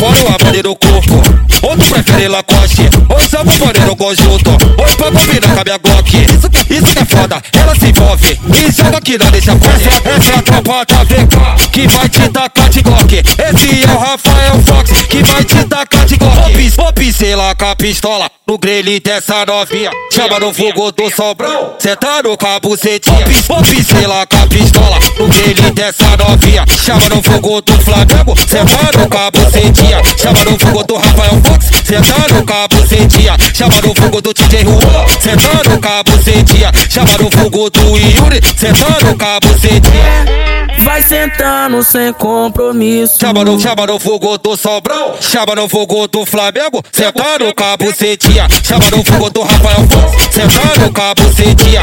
[0.00, 1.22] fora a banda do corpo.
[1.62, 4.50] Ou tu prefere Lacoste, ou samba pode no conjunto.
[4.50, 6.16] Ou pra combinar com a minha Glock.
[6.16, 8.40] Isso, isso que é foda, ela se envolve.
[8.56, 9.74] E joga que não deixa fora.
[9.74, 13.14] Essa, essa é a tropa da VK que vai te tacar de Glock.
[13.14, 15.99] Esse é o Rafael Fox que vai te tacar
[17.00, 19.90] pincelar com a pistola no grelho dessa novinha.
[20.12, 23.24] Chama no fogo do sobrão, sentando com a bucetinha.
[23.48, 26.62] Vou pincelar com a pistola no grelho dessa novinha.
[26.84, 30.02] Chama no fogo do Flamengo, sentando com a bucetinha.
[30.18, 33.36] Chama no fogo do Rafael Fox, sentando com a bucetinha.
[33.54, 36.72] Chama no fogo do DJ Juan, sentando com a bucetinha.
[36.90, 40.49] Chama no fogo do Yuri, sentando com a bucetinha.
[40.49, 40.49] Vai
[41.10, 43.18] sentando sem compromisso.
[43.18, 47.76] Chama no, chama no fogo do Sobrão, chama no fogo do Flamengo, sentando com a
[47.76, 48.46] bucetinha.
[48.62, 51.82] Chama no fogo do Rafael Fox, sentando com a bucetinha.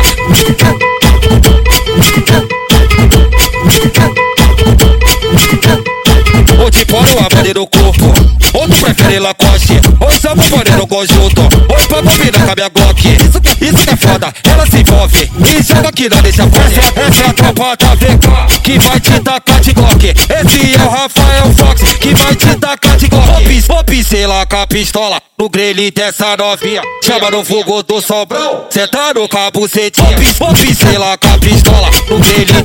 [6.64, 8.06] Ou te pôr uma banda no corpo,
[8.54, 12.70] ou tu prefere Lacoste, ou samba pode no conjunto, ou pra combinar com a minha
[12.98, 13.08] Glock.
[13.08, 16.66] Isso, isso que é foda, ela se envolve e joga que não deixa fora.
[16.66, 20.06] Essa, é a tropa da VK que vai te tacar de Glock.
[20.06, 23.60] Esse é o Rafael Fox que vai te tacar de Glock.
[23.68, 26.82] Vou, pincelar com a pistola no grelho dessa novinha.
[27.04, 30.18] Chama no fogo do sobrão, sentando com a bucetinha.
[30.40, 32.17] Vou pincelar com a pistola no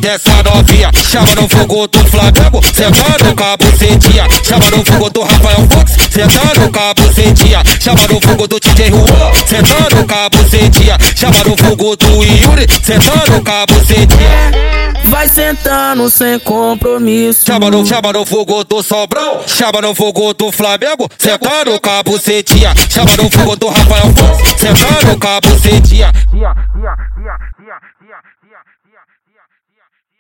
[0.03, 0.91] dessa novinha.
[1.09, 4.27] Chama no fogo do Flamengo, sentando com a bucetinha.
[4.43, 7.63] Chama no fogo do Rafael Fox, sentando com a bucetinha.
[7.81, 10.99] Chama no fogo do DJ Juan, sentando com a bucetinha.
[11.15, 14.83] Chama no fogo do Yuri, sentando com a bucetinha.
[15.05, 17.45] Vai sentando sem compromisso.
[17.47, 22.03] Chama no, chama no fogo do Sobrão, chama no fogo do Flamengo, sentando com a
[22.03, 22.75] bucetinha.
[22.91, 26.13] Chama no fogo do Rafael Fox, sentando com a bucetinha.